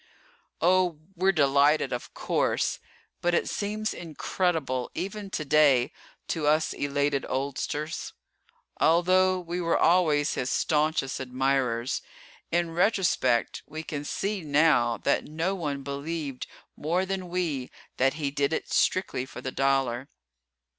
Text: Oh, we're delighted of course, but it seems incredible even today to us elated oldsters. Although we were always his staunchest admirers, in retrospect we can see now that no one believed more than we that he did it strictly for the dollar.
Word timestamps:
Oh, 0.61 0.97
we're 1.15 1.31
delighted 1.31 1.93
of 1.93 2.15
course, 2.15 2.79
but 3.21 3.35
it 3.35 3.47
seems 3.47 3.93
incredible 3.93 4.89
even 4.95 5.29
today 5.29 5.93
to 6.29 6.47
us 6.47 6.73
elated 6.73 7.23
oldsters. 7.29 8.11
Although 8.79 9.39
we 9.39 9.61
were 9.61 9.77
always 9.77 10.33
his 10.33 10.49
staunchest 10.49 11.19
admirers, 11.21 12.01
in 12.49 12.71
retrospect 12.71 13.61
we 13.67 13.83
can 13.83 14.03
see 14.03 14.41
now 14.41 14.97
that 14.97 15.25
no 15.25 15.53
one 15.53 15.83
believed 15.83 16.47
more 16.75 17.05
than 17.05 17.29
we 17.29 17.69
that 17.97 18.15
he 18.15 18.31
did 18.31 18.53
it 18.53 18.71
strictly 18.73 19.27
for 19.27 19.39
the 19.41 19.51
dollar. 19.51 20.09